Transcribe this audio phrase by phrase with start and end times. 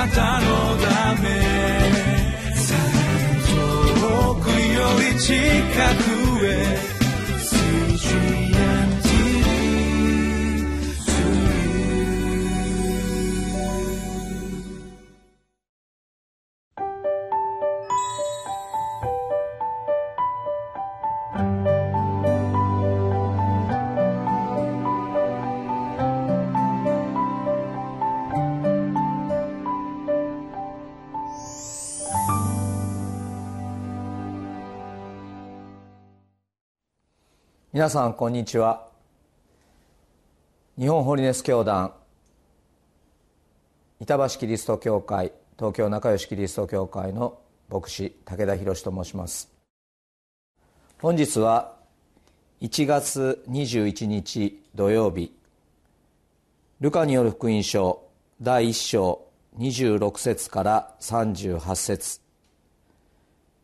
[0.00, 0.46] なたの
[0.78, 1.28] ため。
[4.00, 5.34] 遠くより近
[6.04, 6.09] く。
[37.72, 38.88] 皆さんこんにちは。
[40.76, 41.92] 日本ホリネス教団
[44.00, 47.38] 板橋キリスト教会東京仲良しキリスト教会の
[47.70, 49.52] 牧師武田博と申します。
[51.00, 51.76] 本日は
[52.60, 55.32] 1月21日土曜日
[56.80, 58.02] ルカによる福音書
[58.42, 59.28] 第1章
[59.60, 62.20] 26節から38節。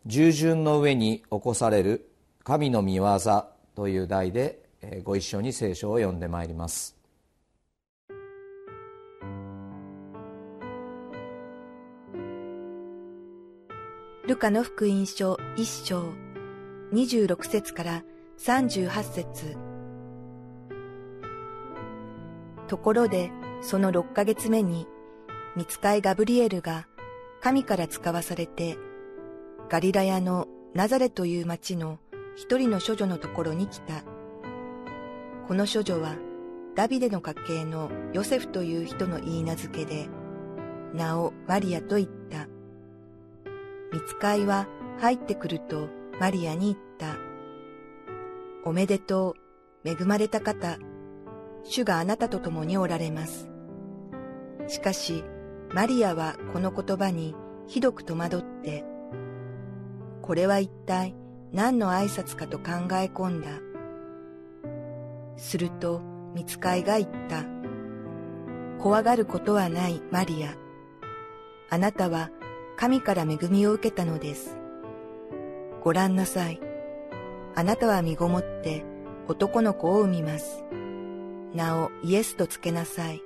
[0.06, 2.08] 従順の上に起こされる
[2.44, 4.58] 神の御業という題で
[5.04, 6.96] ご一緒に聖書を読んでまいります。
[14.26, 16.10] ルカの福音書一章
[16.92, 18.04] 26節から
[18.38, 19.56] 38節。
[22.66, 23.30] ところで
[23.60, 24.88] その6ヶ月目に
[25.54, 26.88] 見つかいガブリエルが
[27.40, 28.76] 神から使わされて
[29.68, 31.98] ガリラヤのナザレという町の
[32.36, 34.04] 一人の処女のところに来た。
[35.48, 36.16] この処女は
[36.74, 40.08] ダビデの家系のヨセフという人の言い名付けで、
[40.92, 42.46] 名をマリアと言った。
[43.90, 45.88] 見つかいは入ってくると
[46.20, 47.16] マリアに言った。
[48.64, 49.34] おめでと
[49.84, 50.76] う、恵まれた方、
[51.64, 53.48] 主があなたと共におられます。
[54.68, 55.24] しかし、
[55.72, 57.34] マリアはこの言葉に
[57.66, 58.84] ひどく戸惑って、
[60.20, 61.14] これは一体
[61.56, 63.48] 何の挨拶かと考え込んだ。
[65.38, 66.02] すると、
[66.34, 67.46] 見つかいが言った。
[68.78, 70.54] 怖がることはないマリア。
[71.70, 72.30] あなたは
[72.76, 74.58] 神から恵みを受けたのです。
[75.82, 76.60] ご覧なさい。
[77.54, 78.84] あなたは身ごもって
[79.26, 80.62] 男の子を産みます。
[81.54, 83.22] 名をイエスとつけなさい。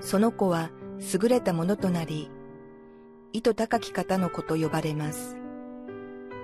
[0.00, 2.28] その子は優れたものとなり、
[3.32, 5.36] 意図高き方の子と呼ばれます。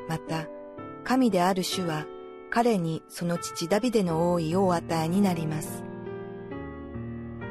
[0.09, 0.47] また、
[1.05, 2.07] 神である主は
[2.51, 5.83] 彼にその父ダビデの王位をお与えになります。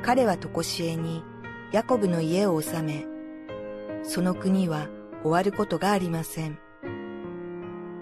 [0.02, 1.24] 彼はとこしえに
[1.72, 3.06] ヤコブの家を治め、
[4.04, 4.88] その国は
[5.22, 6.58] 終わることがありません。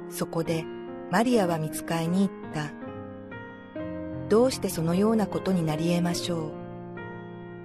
[0.09, 0.65] そこで
[1.09, 2.71] マリアは見つかいに行った。
[4.29, 6.51] どうしてそのようなことになり得ましょう。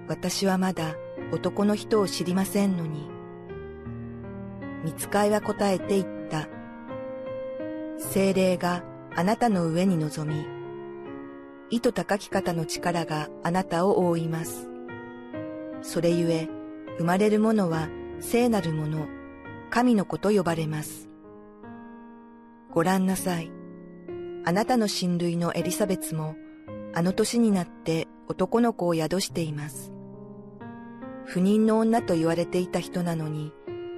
[0.07, 0.95] 私はまだ
[1.31, 3.07] 男の人を知りませんのに。
[4.83, 6.56] 見つかいは答えて言った。
[7.99, 8.83] 精霊が
[9.15, 10.45] あなたの上に臨み、
[11.69, 14.69] 意図高き方の力があなたを覆います。
[15.81, 16.47] それゆえ、
[16.97, 19.07] 生まれるものは聖なるもの、
[19.69, 21.09] 神の子と呼ばれます。
[22.71, 23.51] ご覧なさい。
[24.45, 26.35] あなたの親類のエリザベツも、
[26.93, 29.91] あの年になって男の子を宿しています。
[31.25, 33.51] 不妊の女と言われていた人なのに、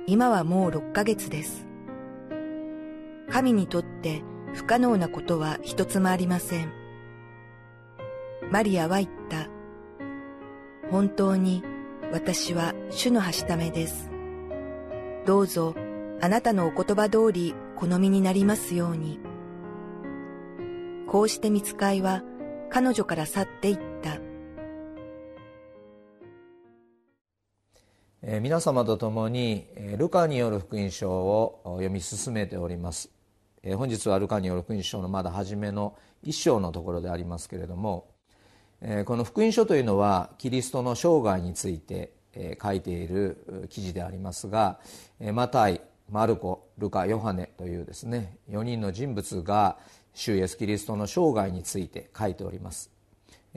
[0.08, 1.69] 今はもう6ヶ月です。
[3.32, 4.24] 神にとって
[4.54, 6.72] 不可能なことは一つもありません。
[8.52, 9.48] マリアは言った。
[10.90, 11.64] 本当に
[12.12, 14.10] 私は主のはしためです。
[15.26, 15.76] どうぞ
[16.22, 19.20] あなたのお言葉通り好みになりますように。
[21.08, 22.24] こうして見つかいは
[22.70, 24.18] 彼女から去っていった。
[28.22, 33.10] え、皆様と共にルカによる福音書を読み進めております
[33.64, 38.08] え本日はルカによる福音書のまだ初めの一章のところでありますけれども、
[38.82, 44.80] えこの福音書というのはキリストの生涯について、え書いている記事でありますが、
[45.20, 49.78] えマタイマルコルカヨハネというですね4人の人物が
[50.14, 52.92] 主イエスキリストの生涯について書いております。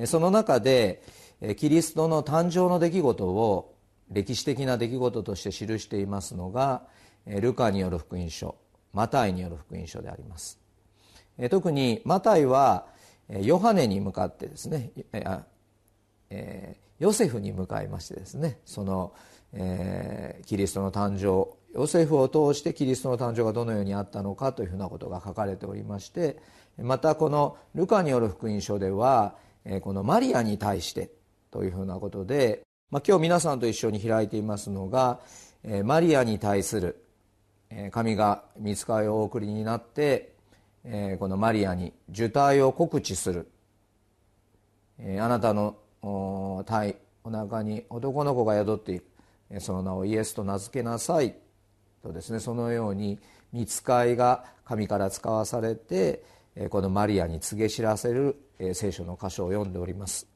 [0.07, 1.03] その中で
[1.57, 3.75] キリストの誕生の出来事を
[4.11, 6.83] 歴史的な出来事として記していますのが
[7.27, 8.57] ルカによる福音書
[8.93, 10.59] マタイによる福音書であります。
[11.51, 12.87] 特にマタイは
[13.29, 14.93] ヨハネに向かってですね
[16.99, 19.15] ヨセフに向かいましてですねその、
[20.47, 26.37] キリストの誕生ヨセフを通してキリストの誕生がどのようにあったのかというふうなことが書かれておりまして
[26.79, 29.37] またこのルカによる福音書では
[29.81, 31.11] このマリアに対して
[31.51, 32.63] というふうなことで
[32.93, 35.21] まあ、今日皆さんと一緒に開いていますのが、
[35.83, 37.02] マリアに対する、
[37.91, 40.35] 神が見つかりをお送りになって、
[41.19, 43.49] このマリアに受胎を告知する、
[45.21, 45.77] あなたの
[46.67, 49.01] 体お腹に男の子が宿ってい
[49.51, 51.35] るその名をイエスと名付けなさい。
[52.03, 53.21] とですねそのように
[53.53, 56.25] 見つかいが神から使わされて
[56.71, 58.37] このマリアに告げ知らせる
[58.75, 60.27] 聖書の箇所を読んでおります、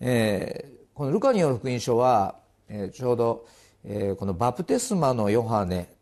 [0.00, 2.36] え、このルカによる福音書は、
[2.92, 3.46] ちょうど、
[3.84, 5.92] えー、このバプテスマのヨハネ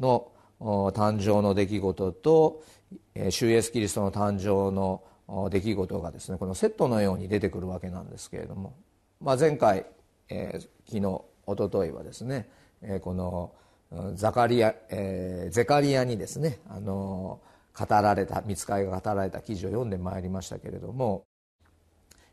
[0.00, 0.30] の
[0.60, 2.62] 誕生の出来事と
[3.30, 5.02] 主イエスキリストの誕生の
[5.50, 8.74] 出来事がですねこのセットのように出てくるわけなんですけれども、
[9.20, 9.86] まあ、前回、
[10.28, 12.48] えー、昨日おとといはですね、
[12.82, 13.52] えー、この
[14.14, 17.40] ザカリア、えー、ゼカリアにですね、あの
[17.78, 21.24] 語られた見つかりが語られた記事を読んでまいりましたけれども、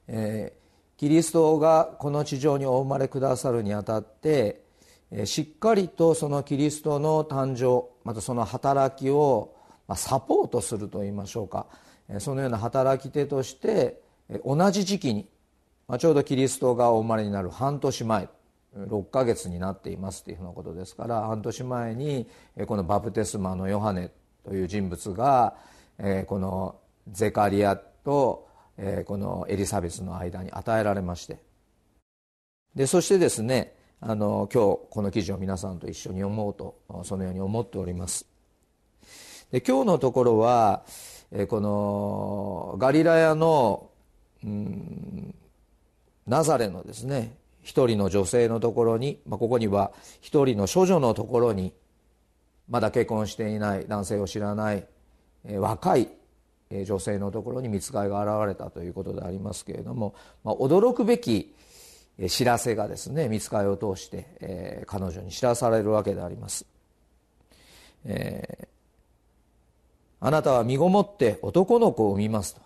[0.07, 0.53] え、
[1.01, 4.61] キリストがこの地上にお生まれくださるにあたって、
[5.25, 9.55] しっかりとそのキリストの誕生またその働きを、
[9.95, 11.65] サポートするといいましょうか。
[12.19, 13.99] そのような働き手として
[14.45, 15.27] 同じ時期に
[15.97, 18.29] ちょうどキリストがお生まれになる半年前
[18.77, 22.27] 6ヶ月になっていますというふうなことですから半年前に
[22.67, 24.11] このバプテスマのヨハネ
[24.45, 25.55] という人物が
[26.27, 26.75] この
[27.11, 28.50] ゼカリアと
[29.05, 31.37] このエリザベスの間に与えられまして。
[32.75, 38.25] でそしてですねあの今日この記事を皆さんと一緒に読もうとそのように思っております。
[39.51, 40.83] で今日のところは
[41.49, 43.89] このガリラヤの、
[44.43, 45.35] うん、
[46.25, 49.91] ナザレのですね一人の女性のところに、まあ、ここには
[50.21, 51.73] 一人の処女のところに
[52.69, 54.85] まだ結婚していない男性を知らない、
[55.45, 56.07] え若い
[56.85, 61.53] 女性のところに見つかりが現れたということでありますけれども、まあ、驚くべき
[62.29, 66.65] 知らせがですね見つかりを通して、えー、彼女に知らされるわけであります、
[68.05, 68.67] えー、
[70.19, 72.61] あなたは身ごもって男の子を産みますと。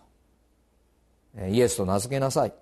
[1.50, 2.54] イエスと名付けなさい。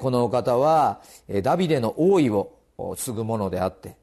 [0.00, 1.00] このお方は
[1.42, 2.56] ダビデの王位を
[2.96, 3.96] 継ぐものであって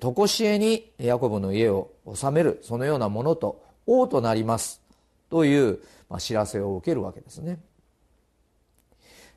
[0.00, 4.83] 常しえにヤコブの家を治めるそのようなものと王となります。
[5.30, 7.60] という、まあ、知らせを受けるわけですね、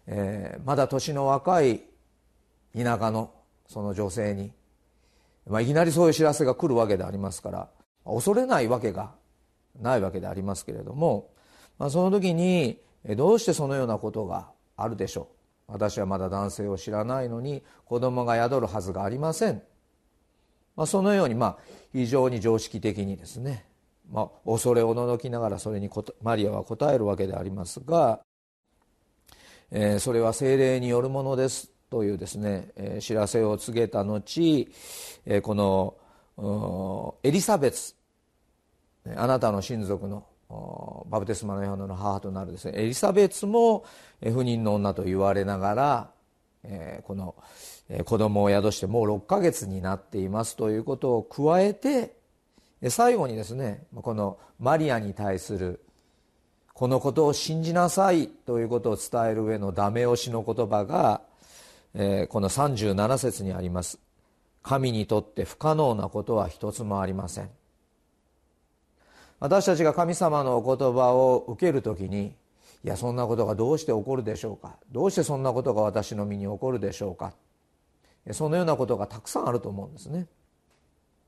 [0.08, 1.84] えー、まだ年の若い
[2.76, 3.32] 田舎の
[3.68, 4.52] その女性に、
[5.48, 7.70] まあ、いきなりそういう知らせが来るわけでありますから
[8.06, 9.12] 恐れないわけが
[9.82, 11.30] ないわけでありますけれども、
[11.78, 12.80] まあ、その時に
[13.16, 15.30] どうしてそのようなことがあるでしょ
[15.68, 15.74] う。
[15.74, 19.62] 私はまだ男性を知らないのに子供が宿るはずがありません。
[20.76, 21.58] まあ、そのようにまあ
[21.92, 23.66] 非常に常識的にですね、
[24.12, 25.90] まあ、恐れおののきながらそれに
[26.22, 28.22] マリアは答えるわけでありますが、
[29.72, 34.70] えー、それは精霊によるものですというですね、えー、知らせを告げた後、
[35.26, 37.96] えー、このエリザベツ
[39.16, 40.26] あなたの親族の
[41.10, 43.86] バプテスマのヨハネの母となるですねエリザベツも
[44.22, 46.12] 不妊の女と言われながら、
[46.64, 47.36] えー、この
[48.06, 52.17] 子供を宿してもう6ヶ月になっていますということを加えて
[52.90, 55.82] 最後にですねこのマリアに対する
[56.78, 61.22] このことを信じなさいということを伝える上のダメ押しの言葉が、
[62.30, 63.98] この37節にあります。
[64.62, 67.50] 神にとって不可能なことは一つもありません。
[69.40, 72.36] 私たちが神様のお言葉を受けるときに
[72.84, 74.78] いやそんなことがどうして起こるでしょうか。
[74.92, 77.34] どうしてそんなことが私の身に起こるでしょうか。
[78.34, 80.28] そのようなことがたくさんあると思うんですね。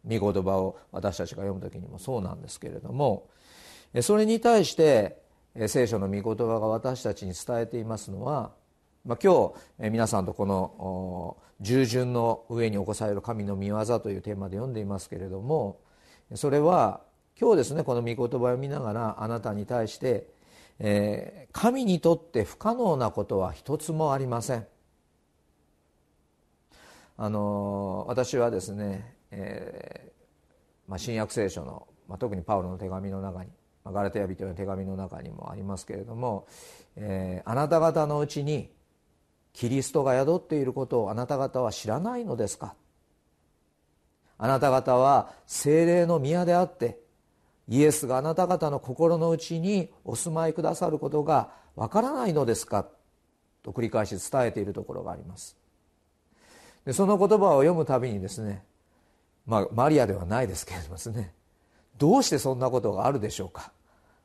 [0.07, 3.29] 御言葉を私たちが読む時にもそうなんですけれども
[4.01, 5.17] それに対して
[5.67, 8.51] 聖書の御言葉が私たちに伝えていますのは、
[9.05, 15.79] まあ、今日皆さんとこの従順の上に起こされる神の御業というテーマで読んでいますけれども
[16.35, 17.01] それは
[17.39, 20.27] 今日ですねこの御言葉を読みながらあなたに対して、
[20.77, 24.67] えー、神にとって不可能なことは一つもありません。
[27.21, 33.51] あの私はですね、えーまあ、新約聖書の、まあ、特にパウロの手紙の中に、
[33.83, 36.47] まあ、ガラテヤ人の手紙の中にもありますけれども、
[36.95, 38.71] えー、あなた方のうちに
[39.53, 42.75] キリストが宿っていることをあなた方は知らないのですか？
[44.37, 46.99] あなた方は精霊の宮であって
[47.67, 52.87] イエスがあなた方の心の内にお住まいくださることがわからないのですか？
[53.61, 55.57] と繰り返し伝えているところがあります。
[56.85, 58.63] でその言葉を読むたびにですね
[59.45, 61.33] まあマリアではないですけれどもですね。
[61.97, 63.71] どうしてそんなことがあるでしょうか。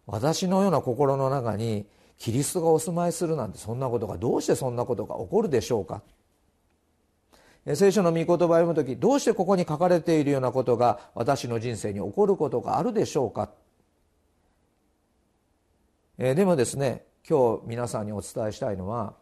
[0.07, 1.87] 私のような心の中に
[2.19, 6.03] キリストがお住まいするなんてそんなことがどうしてそんなことが起こるでしょうか。
[7.75, 13.51] 聖書の御言葉を読む時どうしてここに書かれているようなことが私の人生に起こることがあるでしょうか。
[16.19, 19.15] でもですね今日皆さんにお伝えしたいのは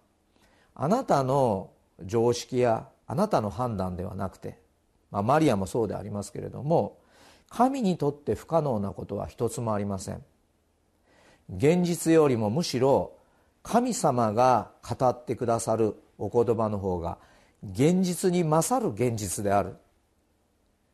[0.74, 1.70] あなたの
[2.04, 4.58] 常識やあなたの判断ではなくて、
[5.12, 6.98] まあ、マリアもそうでありますけれども
[7.48, 10.24] 神にとって不可能なことは一つもありません。
[11.54, 13.12] 現実よりもむしろ
[13.62, 17.18] 神様が語ってくださるお言葉の方が
[17.62, 19.76] 現実に勝る現実である。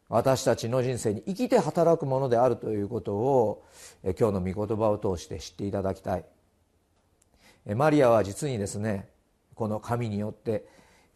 [0.09, 3.65] 私たちの人生に生きて働くものであるということを
[4.19, 6.25] 今日の御言葉を通して知っていただきたい。
[7.77, 9.09] マリアは実にですね
[9.55, 10.67] この神によって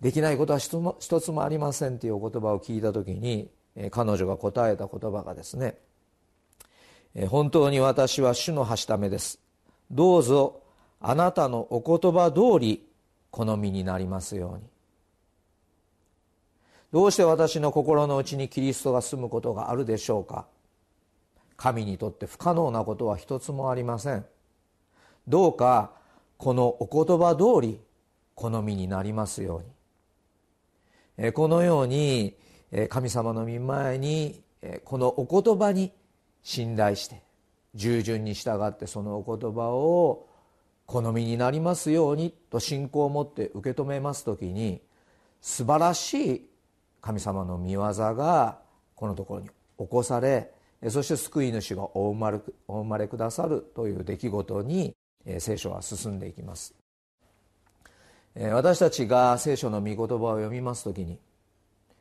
[0.03, 3.49] できないことは一つもありませんというお言葉を聞いた時に
[3.93, 5.77] 彼女が答えた言葉がですね
[7.29, 9.39] 本当に私は主のはしためです。
[9.91, 10.61] どうぞ
[11.01, 12.85] あなたのお言葉通り
[13.31, 14.65] 好みになりますように。
[16.91, 20.47] どうして私の心の内にキリストが住むことがあるでしょうか。
[21.57, 24.25] 神にとって不可能なことは一つもありません。
[25.29, 25.93] どうか
[26.39, 27.81] このお言葉通り
[28.35, 29.67] 好みになりますように。
[31.35, 32.37] このように
[32.89, 34.41] 神様の御前に
[34.85, 35.93] このお言葉に
[36.43, 37.23] 信頼して
[37.75, 40.29] 従順に従ってそのお言葉を
[40.87, 44.81] 好みになりますようにと信仰を持って受け止めます時に
[45.41, 46.49] 素晴らしい
[47.01, 47.83] 神様の御業
[48.15, 48.59] が
[48.95, 50.51] このところに起こされ
[50.89, 54.95] そして救い主がお生まれお生まれくださるという出来事に
[55.39, 56.82] 聖書は進んでいきます。
[58.35, 61.19] 私たちが聖書の御言葉を読みます時に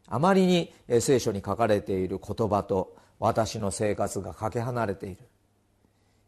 [0.07, 5.17] あまりに聖書に書かれている言葉と私の生活がかけ離れている。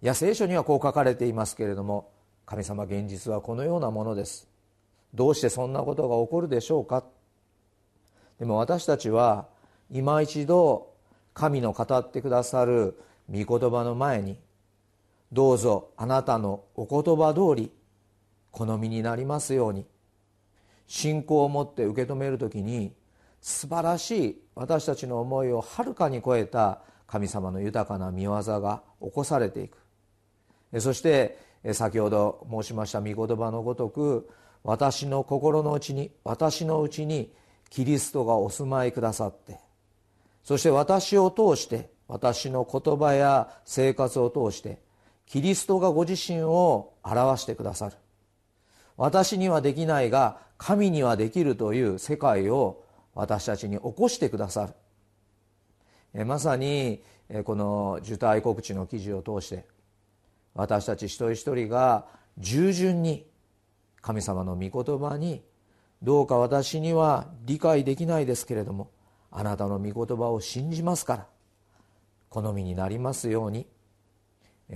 [0.02, 2.12] いや聖書にはこう書かれていますけれども
[2.46, 4.48] 神様現実はこのようなものです。
[5.14, 7.04] どうしてそんなことが起こるでしょうか。
[8.40, 9.48] でも私たちは
[9.92, 10.94] 今一度
[11.34, 14.38] 神の語ってくださる御言葉の前に
[15.32, 17.72] どうぞあなたのお言葉通り
[18.52, 19.86] 好みになりますように
[20.94, 22.94] 信仰を持って受け止める時に
[23.42, 29.80] 素晴らしい私たちの思いをはるかに超えた神様の豊かな見業が起こされていく。
[30.80, 31.40] そして
[31.72, 34.30] 先ほど申しました御言葉のごとく
[34.64, 37.34] 私の心の内に私のうちに
[37.72, 39.60] キリストがお住まいくださって
[40.44, 44.80] そして私を通して私の言葉や生活を通して
[45.26, 47.96] キリストがご自身を表してくださる。
[48.96, 54.74] 私にはできないが神にはできるという世界を私たちに起こしてくださ
[56.14, 56.26] る。
[56.26, 57.04] まさに
[57.44, 59.66] この受胎告知の記事を通して
[60.54, 62.06] 私たち一人一人が
[62.38, 63.28] 従順に
[64.00, 65.44] 神様の御言葉に
[66.02, 68.90] どうか私には理解できないですけれども
[69.32, 71.28] あなたの御言葉を信じますから
[72.30, 73.68] 好みになりますように。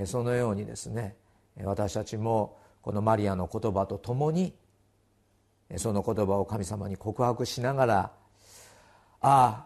[0.03, 1.15] そのようにですね
[1.63, 4.53] 私たちもこのマリアの言葉とともに
[5.75, 8.11] その言葉を神様に告白しながら
[9.21, 9.65] あ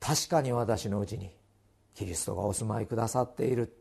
[0.00, 1.30] 確かに私のうちに
[1.94, 3.72] キリストがお住まいくださっている。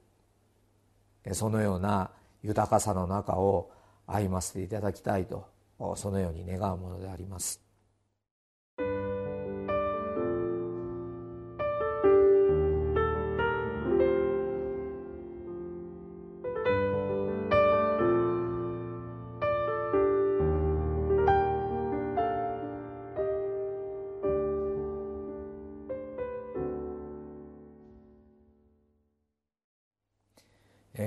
[1.32, 2.12] そのような
[2.44, 3.72] 豊かさの中を
[4.06, 5.48] 歩ませていただきたいと
[5.96, 7.62] そのように願うものであります。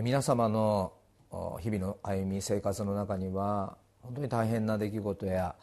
[0.06, 0.92] 皆様の
[1.58, 5.56] 日々の歩み生活の中には本当に大変な出来事や、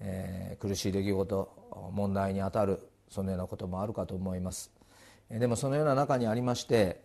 [0.00, 4.70] えー、苦しい出来事問題にあたるそのようなこともあるかと思います。
[5.30, 7.04] でもそのような中にありまして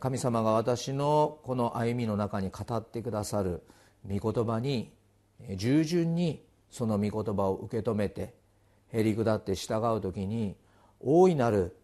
[0.00, 3.62] 神様が私のこの歩みの中に語ってくださる
[4.10, 4.94] 御言葉に
[5.56, 8.32] 従順にその御言葉を受け止めて
[8.94, 10.56] へり下って従う時に
[11.00, 11.76] 大いなる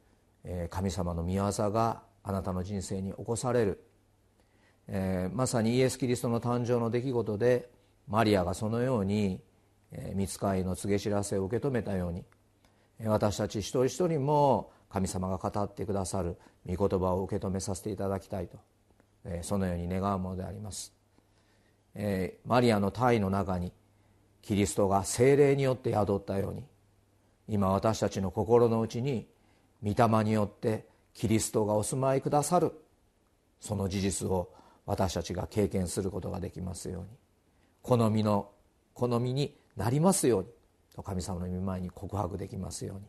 [0.71, 3.85] 神様の御業があなたの人生に起こされる、
[4.93, 7.71] えー、まさにイエス・キリストの誕生の出来事で
[8.09, 9.41] マリアがそのように
[10.15, 12.25] 見つかいの告げ知らせを受け止めたように
[13.05, 18.59] 私たち一人一人も神様が語ってくださる御言葉を受け止めさせていただきたいと
[19.25, 20.93] えそのように願うものであります。
[21.95, 23.73] えマリアの体の中に
[24.43, 26.65] キリストが精霊によって宿ったように
[27.49, 29.27] 今私たちの心の内に
[29.83, 32.73] 御霊によってキリストがお住まいくださる
[33.61, 34.53] その事実を
[34.91, 37.09] 私たちが経験することができますように。
[37.81, 38.51] 好みの
[38.93, 40.49] 好みになりますように。
[40.97, 43.03] と神様の御前に告白できますように。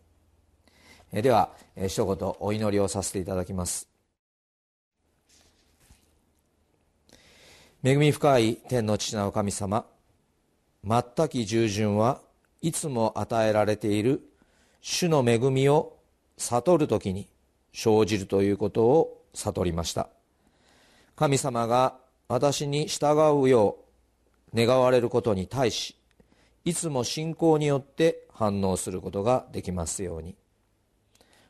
[1.12, 1.50] えでは
[1.88, 3.90] 一言お祈りをさせていただきます。
[7.84, 9.88] 恵み深い天の父なる神様
[10.84, 12.22] 全き従順は
[12.62, 14.22] いつも与えられている
[14.82, 15.98] 主の恵みを
[16.38, 17.28] 悟る時に
[17.74, 20.10] 生じるということを悟りました。
[21.22, 22.00] 神様が
[22.30, 23.78] 私に従うよ
[24.52, 25.96] う願われることに対し
[26.66, 30.36] いつも信仰によって反応することができますように。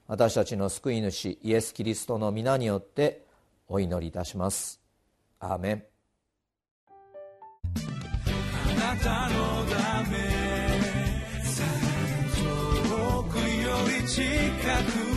[0.08, 3.26] 私たちの救い主イエス・キリストの皆によって
[3.70, 4.82] お祈りいたします。
[5.40, 5.84] アーメン。
[14.06, 14.26] 近
[15.06, 15.11] く